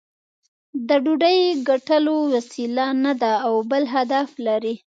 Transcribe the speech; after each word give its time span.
د 0.87 0.89
ډوډۍ 1.03 1.39
ګټلو 1.69 2.15
وسیله 2.33 2.85
نه 3.03 3.13
ده 3.21 3.33
او 3.45 3.55
بل 3.69 3.83
هدف 3.95 4.29
لري. 4.47 4.75